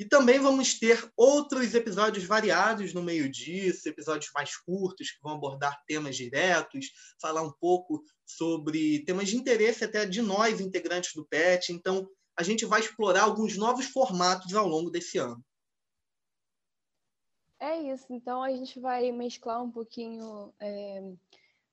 E 0.00 0.04
também 0.06 0.38
vamos 0.38 0.78
ter 0.78 1.06
outros 1.14 1.74
episódios 1.74 2.24
variados 2.24 2.94
no 2.94 3.02
meio 3.02 3.30
disso, 3.30 3.86
episódios 3.86 4.30
mais 4.32 4.56
curtos, 4.56 5.10
que 5.10 5.20
vão 5.22 5.34
abordar 5.34 5.78
temas 5.86 6.16
diretos, 6.16 6.86
falar 7.20 7.42
um 7.42 7.52
pouco 7.60 8.02
sobre 8.24 9.04
temas 9.04 9.28
de 9.28 9.36
interesse 9.36 9.84
até 9.84 10.06
de 10.06 10.22
nós, 10.22 10.58
integrantes 10.58 11.12
do 11.14 11.26
PET. 11.26 11.70
Então, 11.70 12.08
a 12.34 12.42
gente 12.42 12.64
vai 12.64 12.80
explorar 12.80 13.24
alguns 13.24 13.58
novos 13.58 13.84
formatos 13.84 14.54
ao 14.54 14.66
longo 14.66 14.88
desse 14.88 15.18
ano. 15.18 15.44
É 17.60 17.76
isso, 17.76 18.06
então 18.12 18.40
a 18.42 18.50
gente 18.50 18.78
vai 18.78 19.10
mesclar 19.10 19.62
um 19.62 19.70
pouquinho 19.70 20.54
é, 20.60 21.02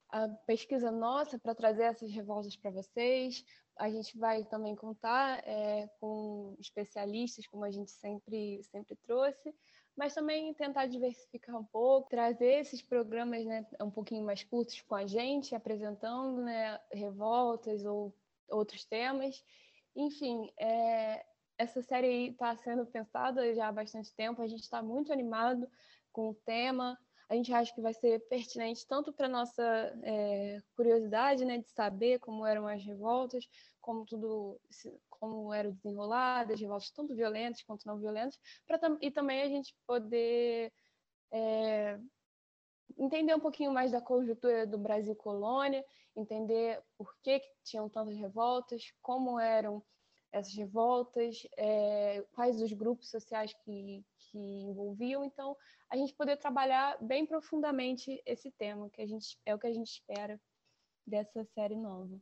a 0.10 0.28
pesquisa 0.48 0.90
nossa 0.90 1.38
para 1.38 1.54
trazer 1.54 1.84
essas 1.84 2.12
revoltas 2.12 2.56
para 2.56 2.72
vocês. 2.72 3.46
A 3.78 3.90
gente 3.90 4.18
vai 4.18 4.44
também 4.46 4.76
contar 4.76 5.48
é, 5.48 5.88
com 6.00 6.56
especialistas, 6.60 7.46
como 7.46 7.66
a 7.66 7.72
gente 7.72 7.92
sempre, 7.92 8.64
sempre 8.64 8.96
trouxe, 8.96 9.54
mas 9.96 10.16
também 10.16 10.54
tentar 10.56 10.88
diversificar 10.88 11.56
um 11.56 11.66
pouco, 11.66 12.10
trazer 12.10 12.62
esses 12.62 12.82
programas 12.82 13.46
né, 13.46 13.66
um 13.82 13.92
pouquinho 13.92 14.26
mais 14.26 14.44
curtos 14.44 14.82
com 14.82 14.96
a 14.96 15.06
gente, 15.06 15.54
apresentando 15.54 16.42
né, 16.42 16.80
revoltas 16.92 17.86
ou 17.86 18.12
outros 18.50 18.86
temas. 18.86 19.44
Enfim, 19.96 20.52
é, 20.58 21.26
essa 21.58 21.82
série 21.82 22.30
está 22.30 22.56
sendo 22.58 22.86
pensada 22.86 23.54
já 23.54 23.68
há 23.68 23.72
bastante 23.72 24.14
tempo, 24.14 24.42
a 24.42 24.48
gente 24.48 24.64
está 24.64 24.82
muito 24.82 25.12
animado 25.12 25.70
com 26.12 26.30
o 26.30 26.34
tema. 26.34 26.98
A 27.28 27.36
gente 27.36 27.52
acha 27.52 27.74
que 27.74 27.82
vai 27.82 27.94
ser 27.94 28.20
pertinente 28.28 28.86
tanto 28.88 29.12
para 29.12 29.28
nossa 29.28 29.64
é, 30.04 30.62
curiosidade, 30.76 31.44
né, 31.44 31.58
de 31.58 31.68
saber 31.72 32.20
como 32.20 32.46
eram 32.46 32.68
as 32.68 32.84
revoltas, 32.84 33.48
como 33.82 34.06
tudo, 34.06 34.60
como 35.10 35.52
eram 35.52 35.72
desenroladas, 35.72 36.60
revoltas 36.60 36.92
tanto 36.92 37.16
violentas 37.16 37.64
quanto 37.64 37.88
não 37.88 37.98
violentas, 37.98 38.40
para 38.68 38.80
e 39.02 39.10
também 39.10 39.42
a 39.42 39.50
gente 39.50 39.76
poder 39.88 40.72
é, 41.32 42.00
entender 42.98 43.34
um 43.36 43.40
pouquinho 43.40 43.72
mais 43.74 43.92
da 43.92 44.02
conjuntura 44.02 44.68
do 44.68 44.78
Brasil 44.78 45.16
colônia, 45.16 45.84
entender 46.16 46.82
por 46.96 47.16
que, 47.24 47.40
que 47.40 47.50
tinham 47.64 47.90
tantas 47.90 48.16
revoltas, 48.16 48.94
como 49.02 49.40
eram 49.40 49.84
essas 50.36 50.54
revoltas, 50.54 51.48
é, 51.58 52.22
quais 52.34 52.62
os 52.62 52.74
grupos 52.74 53.10
sociais 53.10 53.54
que, 53.64 54.04
que 54.18 54.38
envolviam. 54.38 55.24
Então, 55.24 55.56
a 55.90 55.96
gente 55.96 56.14
poder 56.14 56.36
trabalhar 56.36 56.98
bem 57.02 57.26
profundamente 57.26 58.22
esse 58.26 58.52
tema, 58.52 58.90
que 58.90 59.02
a 59.02 59.08
gente, 59.08 59.40
é 59.46 59.56
o 59.56 59.60
que 59.60 59.68
a 59.68 59.74
gente 59.74 59.88
espera 59.88 60.40
dessa 61.08 61.46
série 61.54 61.78
nova. 61.78 62.20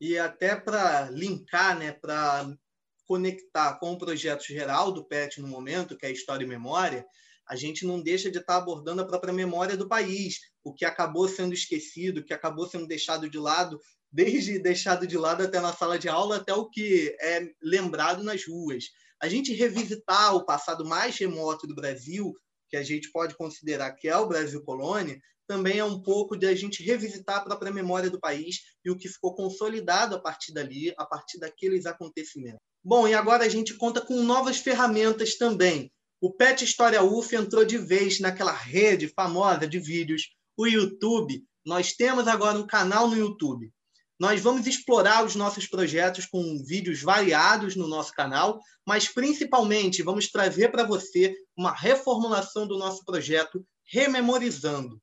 E 0.00 0.16
até 0.16 0.54
para 0.54 1.10
linkar, 1.10 1.76
né, 1.76 1.90
para 1.90 2.56
conectar 3.04 3.80
com 3.80 3.92
o 3.92 3.98
projeto 3.98 4.44
geral 4.44 4.92
do 4.92 5.04
PET 5.04 5.40
no 5.40 5.48
momento, 5.48 5.96
que 5.96 6.06
é 6.06 6.12
História 6.12 6.44
e 6.44 6.48
Memória, 6.48 7.04
a 7.48 7.56
gente 7.56 7.84
não 7.84 8.00
deixa 8.00 8.30
de 8.30 8.38
estar 8.38 8.56
abordando 8.56 9.02
a 9.02 9.06
própria 9.06 9.32
memória 9.32 9.76
do 9.76 9.88
país, 9.88 10.38
o 10.62 10.72
que 10.72 10.84
acabou 10.84 11.28
sendo 11.28 11.52
esquecido, 11.52 12.18
o 12.18 12.24
que 12.24 12.32
acabou 12.32 12.66
sendo 12.66 12.86
deixado 12.86 13.28
de 13.28 13.38
lado, 13.38 13.78
desde 14.14 14.60
deixado 14.60 15.08
de 15.08 15.18
lado 15.18 15.42
até 15.42 15.60
na 15.60 15.72
sala 15.72 15.98
de 15.98 16.08
aula, 16.08 16.36
até 16.36 16.54
o 16.54 16.70
que 16.70 17.16
é 17.20 17.48
lembrado 17.60 18.22
nas 18.22 18.46
ruas. 18.46 18.84
A 19.20 19.28
gente 19.28 19.52
revisitar 19.52 20.36
o 20.36 20.46
passado 20.46 20.84
mais 20.84 21.18
remoto 21.18 21.66
do 21.66 21.74
Brasil, 21.74 22.32
que 22.70 22.76
a 22.76 22.82
gente 22.84 23.10
pode 23.10 23.34
considerar 23.36 23.92
que 23.92 24.06
é 24.06 24.16
o 24.16 24.28
Brasil 24.28 24.62
colônia, 24.62 25.18
também 25.48 25.78
é 25.78 25.84
um 25.84 26.00
pouco 26.00 26.36
de 26.36 26.46
a 26.46 26.54
gente 26.54 26.80
revisitar 26.84 27.38
a 27.38 27.40
própria 27.40 27.72
memória 27.72 28.08
do 28.08 28.20
país 28.20 28.60
e 28.84 28.90
o 28.90 28.96
que 28.96 29.08
ficou 29.08 29.34
consolidado 29.34 30.14
a 30.14 30.20
partir 30.20 30.52
dali, 30.52 30.94
a 30.96 31.04
partir 31.04 31.40
daqueles 31.40 31.84
acontecimentos. 31.84 32.60
Bom, 32.84 33.08
e 33.08 33.14
agora 33.14 33.44
a 33.44 33.48
gente 33.48 33.74
conta 33.74 34.00
com 34.00 34.22
novas 34.22 34.58
ferramentas 34.58 35.36
também. 35.36 35.90
O 36.20 36.32
Pet 36.32 36.64
História 36.64 37.02
UF 37.02 37.34
entrou 37.34 37.64
de 37.64 37.78
vez 37.78 38.20
naquela 38.20 38.52
rede 38.52 39.08
famosa 39.08 39.66
de 39.66 39.80
vídeos, 39.80 40.30
o 40.56 40.66
YouTube. 40.68 41.44
Nós 41.66 41.94
temos 41.94 42.28
agora 42.28 42.56
um 42.56 42.66
canal 42.66 43.08
no 43.08 43.16
YouTube. 43.16 43.73
Nós 44.18 44.40
vamos 44.40 44.66
explorar 44.66 45.24
os 45.24 45.34
nossos 45.34 45.66
projetos 45.66 46.24
com 46.24 46.62
vídeos 46.64 47.02
variados 47.02 47.74
no 47.74 47.88
nosso 47.88 48.12
canal, 48.12 48.60
mas 48.86 49.08
principalmente 49.08 50.02
vamos 50.02 50.28
trazer 50.30 50.70
para 50.70 50.84
você 50.84 51.34
uma 51.56 51.72
reformulação 51.72 52.66
do 52.66 52.78
nosso 52.78 53.04
projeto 53.04 53.64
Rememorizando. 53.86 55.00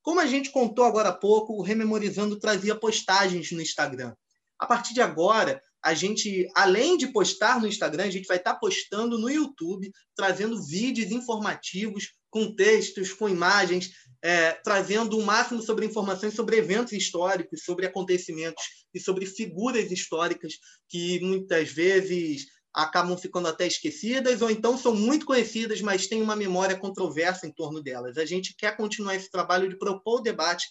Como 0.00 0.20
a 0.20 0.26
gente 0.26 0.50
contou 0.50 0.84
agora 0.84 1.10
há 1.10 1.12
pouco, 1.12 1.54
o 1.54 1.62
Rememorizando 1.62 2.38
trazia 2.38 2.74
postagens 2.74 3.50
no 3.52 3.60
Instagram. 3.60 4.14
A 4.58 4.66
partir 4.66 4.94
de 4.94 5.00
agora, 5.00 5.60
a 5.82 5.94
gente, 5.94 6.48
além 6.54 6.96
de 6.96 7.08
postar 7.08 7.60
no 7.60 7.66
Instagram, 7.66 8.04
a 8.04 8.10
gente 8.10 8.26
vai 8.26 8.36
estar 8.36 8.54
postando 8.54 9.18
no 9.18 9.28
YouTube, 9.28 9.92
trazendo 10.14 10.62
vídeos 10.62 11.10
informativos, 11.10 12.12
com 12.30 12.54
textos, 12.54 13.12
com 13.12 13.28
imagens, 13.28 13.90
é, 14.22 14.52
trazendo 14.52 15.18
o 15.18 15.22
máximo 15.24 15.60
sobre 15.60 15.84
informações 15.84 16.34
sobre 16.34 16.56
eventos 16.56 16.92
históricos, 16.92 17.64
sobre 17.64 17.86
acontecimentos 17.86 18.62
e 18.94 19.00
sobre 19.00 19.26
figuras 19.26 19.90
históricas 19.90 20.54
que 20.88 21.18
muitas 21.20 21.70
vezes 21.72 22.46
acabam 22.72 23.18
ficando 23.18 23.48
até 23.48 23.66
esquecidas 23.66 24.40
ou 24.40 24.50
então 24.50 24.78
são 24.78 24.94
muito 24.94 25.26
conhecidas, 25.26 25.82
mas 25.82 26.06
têm 26.06 26.22
uma 26.22 26.36
memória 26.36 26.78
controversa 26.78 27.46
em 27.46 27.52
torno 27.52 27.82
delas. 27.82 28.16
A 28.16 28.24
gente 28.24 28.54
quer 28.56 28.76
continuar 28.76 29.16
esse 29.16 29.30
trabalho 29.30 29.68
de 29.68 29.76
propor 29.76 30.20
o 30.20 30.22
debate 30.22 30.66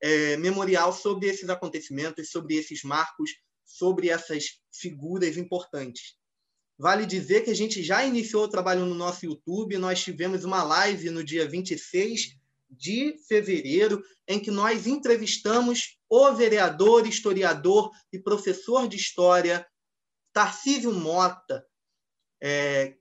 é, 0.00 0.36
memorial 0.36 0.92
sobre 0.92 1.26
esses 1.26 1.50
acontecimentos, 1.50 2.30
sobre 2.30 2.54
esses 2.54 2.82
marcos, 2.82 3.30
sobre 3.64 4.08
essas 4.08 4.60
figuras 4.72 5.36
importantes. 5.36 6.14
Vale 6.78 7.04
dizer 7.04 7.42
que 7.42 7.50
a 7.50 7.54
gente 7.54 7.82
já 7.82 8.04
iniciou 8.04 8.44
o 8.44 8.48
trabalho 8.48 8.86
no 8.86 8.94
nosso 8.94 9.26
YouTube, 9.26 9.76
nós 9.76 10.02
tivemos 10.02 10.44
uma 10.44 10.62
live 10.62 11.10
no 11.10 11.22
dia 11.22 11.46
26 11.46 12.41
de 12.72 13.16
fevereiro, 13.28 14.02
em 14.26 14.40
que 14.40 14.50
nós 14.50 14.86
entrevistamos 14.86 15.98
o 16.08 16.32
vereador, 16.32 17.06
historiador 17.06 17.90
e 18.12 18.18
professor 18.18 18.88
de 18.88 18.96
história 18.96 19.66
Tarcísio 20.32 20.92
Mota, 20.92 21.64
é, 22.42 22.96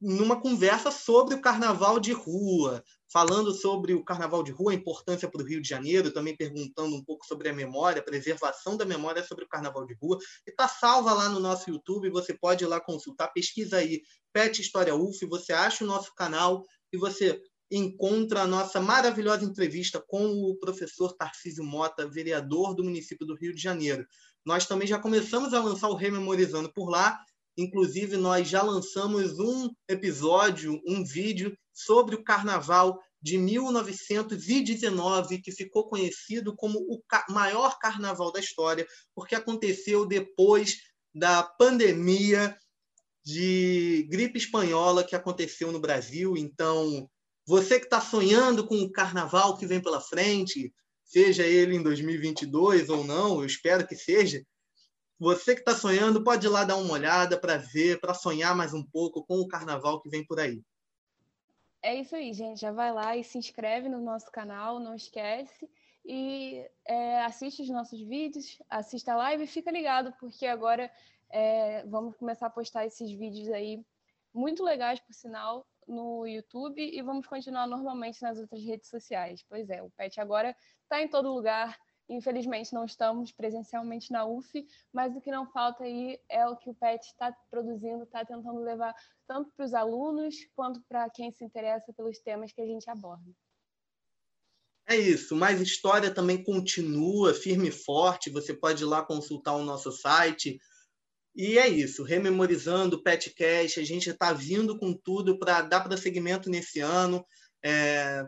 numa 0.00 0.40
conversa 0.40 0.90
sobre 0.90 1.34
o 1.34 1.40
carnaval 1.42 2.00
de 2.00 2.12
rua, 2.12 2.82
falando 3.12 3.52
sobre 3.52 3.92
o 3.92 4.04
carnaval 4.04 4.42
de 4.42 4.50
rua, 4.50 4.72
a 4.72 4.74
importância 4.74 5.28
para 5.28 5.42
o 5.42 5.44
Rio 5.44 5.60
de 5.60 5.68
Janeiro, 5.68 6.10
também 6.10 6.36
perguntando 6.36 6.96
um 6.96 7.04
pouco 7.04 7.26
sobre 7.26 7.50
a 7.50 7.52
memória, 7.52 8.00
a 8.00 8.04
preservação 8.04 8.76
da 8.76 8.84
memória 8.86 9.22
sobre 9.22 9.44
o 9.44 9.48
carnaval 9.48 9.84
de 9.84 9.94
rua. 10.00 10.18
E 10.46 10.50
está 10.50 10.66
salva 10.66 11.12
lá 11.12 11.28
no 11.28 11.38
nosso 11.38 11.68
YouTube, 11.68 12.08
você 12.08 12.32
pode 12.32 12.64
ir 12.64 12.66
lá 12.66 12.80
consultar, 12.80 13.28
pesquisa 13.28 13.76
aí, 13.76 14.00
Pet 14.32 14.60
História 14.60 14.94
UF, 14.94 15.26
você 15.26 15.52
acha 15.52 15.84
o 15.84 15.86
nosso 15.86 16.14
canal 16.14 16.64
e 16.92 16.96
você 16.96 17.40
encontra 17.70 18.42
a 18.42 18.46
nossa 18.46 18.80
maravilhosa 18.80 19.44
entrevista 19.44 20.02
com 20.06 20.26
o 20.26 20.56
professor 20.56 21.12
Tarcísio 21.12 21.64
Mota, 21.64 22.08
vereador 22.08 22.74
do 22.74 22.82
município 22.82 23.26
do 23.26 23.36
Rio 23.36 23.54
de 23.54 23.62
Janeiro. 23.62 24.06
Nós 24.44 24.66
também 24.66 24.88
já 24.88 24.98
começamos 24.98 25.54
a 25.54 25.62
lançar 25.62 25.88
o 25.88 25.94
Rememorizando 25.94 26.72
por 26.72 26.88
lá. 26.88 27.18
Inclusive, 27.56 28.16
nós 28.16 28.48
já 28.48 28.62
lançamos 28.62 29.38
um 29.38 29.70
episódio, 29.88 30.80
um 30.86 31.04
vídeo 31.04 31.56
sobre 31.72 32.14
o 32.14 32.24
carnaval 32.24 32.98
de 33.22 33.36
1919, 33.36 35.42
que 35.42 35.52
ficou 35.52 35.88
conhecido 35.88 36.56
como 36.56 36.78
o 36.78 37.02
maior 37.28 37.78
carnaval 37.78 38.32
da 38.32 38.40
história, 38.40 38.86
porque 39.14 39.34
aconteceu 39.34 40.06
depois 40.06 40.78
da 41.14 41.42
pandemia 41.42 42.56
de 43.22 44.06
gripe 44.08 44.38
espanhola 44.38 45.04
que 45.04 45.14
aconteceu 45.14 45.70
no 45.70 45.78
Brasil. 45.78 46.34
Então, 46.36 47.08
você 47.50 47.80
que 47.80 47.86
está 47.86 48.00
sonhando 48.00 48.64
com 48.64 48.76
o 48.76 48.92
carnaval 48.92 49.58
que 49.58 49.66
vem 49.66 49.82
pela 49.82 50.00
frente, 50.00 50.72
seja 51.02 51.44
ele 51.44 51.74
em 51.74 51.82
2022 51.82 52.88
ou 52.88 53.02
não, 53.02 53.40
eu 53.40 53.44
espero 53.44 53.84
que 53.84 53.96
seja. 53.96 54.40
Você 55.18 55.54
que 55.54 55.60
está 55.60 55.74
sonhando, 55.74 56.22
pode 56.22 56.46
ir 56.46 56.48
lá 56.48 56.62
dar 56.62 56.76
uma 56.76 56.92
olhada 56.92 57.36
para 57.36 57.56
ver, 57.56 58.00
para 58.00 58.14
sonhar 58.14 58.54
mais 58.54 58.72
um 58.72 58.84
pouco 58.84 59.26
com 59.26 59.40
o 59.40 59.48
carnaval 59.48 60.00
que 60.00 60.08
vem 60.08 60.24
por 60.24 60.38
aí. 60.38 60.62
É 61.82 61.96
isso 61.96 62.14
aí, 62.14 62.32
gente. 62.32 62.60
Já 62.60 62.70
vai 62.70 62.92
lá 62.92 63.16
e 63.16 63.24
se 63.24 63.36
inscreve 63.36 63.88
no 63.88 64.00
nosso 64.00 64.30
canal, 64.30 64.78
não 64.78 64.94
esquece. 64.94 65.68
E 66.04 66.64
é, 66.86 67.24
assiste 67.24 67.62
os 67.62 67.68
nossos 67.68 68.00
vídeos, 68.00 68.62
assista 68.70 69.12
a 69.12 69.16
live 69.16 69.42
e 69.42 69.48
fica 69.48 69.72
ligado, 69.72 70.14
porque 70.20 70.46
agora 70.46 70.88
é, 71.28 71.84
vamos 71.88 72.16
começar 72.16 72.46
a 72.46 72.50
postar 72.50 72.86
esses 72.86 73.10
vídeos 73.10 73.48
aí, 73.48 73.84
muito 74.32 74.62
legais, 74.62 75.00
por 75.00 75.12
sinal, 75.12 75.66
no 75.90 76.26
YouTube 76.26 76.80
e 76.80 77.02
vamos 77.02 77.26
continuar 77.26 77.66
normalmente 77.66 78.22
nas 78.22 78.38
outras 78.38 78.62
redes 78.62 78.88
sociais. 78.88 79.44
Pois 79.48 79.68
é, 79.68 79.82
o 79.82 79.90
PET 79.90 80.20
agora 80.20 80.56
está 80.82 81.02
em 81.02 81.08
todo 81.08 81.32
lugar. 81.32 81.78
Infelizmente 82.08 82.72
não 82.72 82.84
estamos 82.84 83.30
presencialmente 83.30 84.10
na 84.10 84.24
UF, 84.24 84.66
mas 84.92 85.14
o 85.14 85.20
que 85.20 85.30
não 85.30 85.46
falta 85.46 85.84
aí 85.84 86.18
é 86.28 86.46
o 86.46 86.56
que 86.56 86.68
o 86.70 86.74
PET 86.74 87.06
está 87.06 87.32
produzindo, 87.50 88.02
está 88.02 88.24
tentando 88.24 88.60
levar 88.60 88.94
tanto 89.26 89.52
para 89.56 89.64
os 89.64 89.74
alunos 89.74 90.34
quanto 90.56 90.82
para 90.88 91.08
quem 91.10 91.30
se 91.30 91.44
interessa 91.44 91.92
pelos 91.92 92.18
temas 92.18 92.52
que 92.52 92.60
a 92.60 92.66
gente 92.66 92.90
aborda. 92.90 93.30
É 94.88 94.96
isso, 94.96 95.36
mas 95.36 95.60
história 95.60 96.12
também 96.12 96.42
continua 96.42 97.32
firme 97.32 97.68
e 97.68 97.72
forte. 97.72 98.28
Você 98.30 98.52
pode 98.52 98.82
ir 98.82 98.86
lá 98.86 99.04
consultar 99.04 99.54
o 99.54 99.62
nosso 99.62 99.92
site. 99.92 100.58
E 101.34 101.58
é 101.58 101.68
isso, 101.68 102.02
rememorizando 102.02 102.96
o 102.96 103.02
PetCast, 103.02 103.78
a 103.78 103.84
gente 103.84 104.10
está 104.10 104.32
vindo 104.32 104.78
com 104.78 104.92
tudo 104.92 105.38
para 105.38 105.62
dar 105.62 105.80
prosseguimento 105.80 106.50
nesse 106.50 106.80
ano. 106.80 107.24
É, 107.64 108.24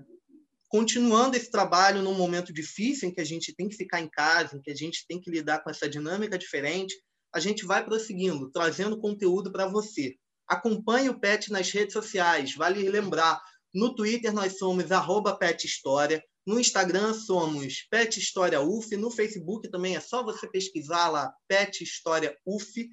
continuando 0.68 1.36
esse 1.36 1.50
trabalho 1.50 2.00
num 2.00 2.14
momento 2.14 2.52
difícil 2.52 3.08
em 3.08 3.12
que 3.12 3.20
a 3.20 3.24
gente 3.24 3.54
tem 3.54 3.68
que 3.68 3.76
ficar 3.76 4.00
em 4.00 4.08
casa, 4.08 4.56
em 4.56 4.60
que 4.62 4.70
a 4.70 4.74
gente 4.74 5.04
tem 5.06 5.20
que 5.20 5.30
lidar 5.30 5.62
com 5.62 5.70
essa 5.70 5.88
dinâmica 5.88 6.38
diferente, 6.38 6.94
a 7.34 7.40
gente 7.40 7.64
vai 7.64 7.84
prosseguindo, 7.84 8.50
trazendo 8.50 9.00
conteúdo 9.00 9.50
para 9.50 9.66
você. 9.66 10.14
Acompanhe 10.46 11.08
o 11.08 11.18
PET 11.18 11.50
nas 11.50 11.70
redes 11.70 11.92
sociais. 11.92 12.54
Vale 12.54 12.88
lembrar, 12.88 13.40
no 13.74 13.94
Twitter 13.94 14.32
nós 14.32 14.58
somos 14.58 14.92
arroba 14.92 15.36
Pet 15.36 15.66
História, 15.66 16.22
no 16.46 16.58
Instagram 16.58 17.14
somos 17.14 17.86
Pet 17.90 18.18
História 18.18 18.60
UF, 18.60 18.96
no 18.96 19.10
Facebook 19.10 19.70
também 19.70 19.96
é 19.96 20.00
só 20.00 20.24
você 20.24 20.48
pesquisar 20.48 21.08
lá 21.08 21.32
Pet 21.46 21.82
História 21.82 22.36
UF. 22.44 22.88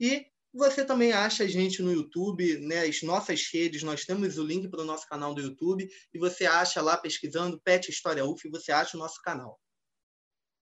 E 0.00 0.26
você 0.52 0.84
também 0.84 1.12
acha 1.12 1.42
a 1.42 1.48
gente 1.48 1.82
no 1.82 1.92
YouTube, 1.92 2.60
né? 2.60 2.82
As 2.82 3.02
nossas 3.02 3.48
redes, 3.52 3.82
nós 3.82 4.04
temos 4.04 4.38
o 4.38 4.44
link 4.44 4.68
para 4.68 4.82
o 4.82 4.84
nosso 4.84 5.08
canal 5.08 5.34
do 5.34 5.40
YouTube 5.40 5.88
e 6.12 6.18
você 6.18 6.46
acha 6.46 6.80
lá 6.80 6.96
pesquisando 6.96 7.60
Pet 7.60 7.90
História 7.90 8.24
UF, 8.24 8.48
você 8.48 8.70
acha 8.70 8.96
o 8.96 9.00
nosso 9.00 9.20
canal. 9.22 9.58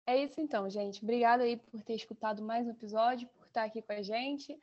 É 0.08 0.24
isso 0.24 0.40
então, 0.40 0.70
gente. 0.70 1.04
Obrigada 1.04 1.44
aí 1.44 1.58
por 1.58 1.84
ter 1.84 1.96
escutado 1.96 2.42
mais 2.42 2.66
um 2.66 2.72
episódio, 2.72 3.28
por 3.30 3.48
estar 3.48 3.66
aqui 3.66 3.82
com 3.82 3.92
a 3.92 4.02
gente. 4.02 4.58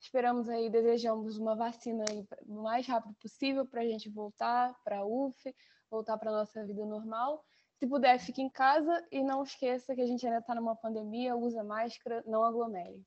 Esperamos 0.00 0.48
aí, 0.48 0.68
desejamos 0.68 1.38
uma 1.38 1.54
vacina 1.54 2.04
aí 2.10 2.26
o 2.42 2.62
mais 2.62 2.86
rápido 2.86 3.14
possível 3.14 3.64
para 3.64 3.80
a 3.80 3.86
gente 3.86 4.10
voltar 4.10 4.74
para 4.84 4.98
a 4.98 5.06
UF, 5.06 5.54
voltar 5.94 6.18
para 6.18 6.32
nossa 6.32 6.64
vida 6.66 6.84
normal. 6.84 7.44
Se 7.78 7.86
puder, 7.86 8.18
fique 8.18 8.42
em 8.42 8.50
casa 8.50 9.04
e 9.10 9.22
não 9.22 9.44
esqueça 9.44 9.94
que 9.94 10.00
a 10.00 10.06
gente 10.06 10.26
ainda 10.26 10.38
está 10.38 10.54
numa 10.54 10.74
pandemia, 10.74 11.36
usa 11.36 11.62
máscara, 11.62 12.22
não 12.26 12.42
aglomere. 12.42 13.00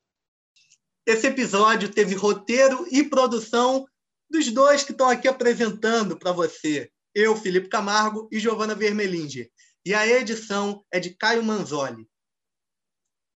Esse 1.06 1.26
episódio 1.26 1.92
teve 1.92 2.14
roteiro 2.14 2.86
e 2.90 3.02
produção 3.02 3.86
dos 4.30 4.50
dois 4.50 4.84
que 4.84 4.92
estão 4.92 5.08
aqui 5.08 5.28
apresentando 5.28 6.18
para 6.18 6.32
você. 6.32 6.90
Eu, 7.14 7.36
Felipe 7.36 7.68
Camargo 7.68 8.28
e 8.30 8.38
Giovana 8.38 8.74
Vermelinger. 8.74 9.50
E 9.84 9.94
a 9.94 10.06
edição 10.06 10.84
é 10.90 11.00
de 11.00 11.10
Caio 11.14 11.42
Manzoli. 11.42 12.06